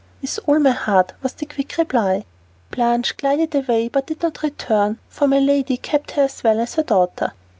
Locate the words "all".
0.47-0.57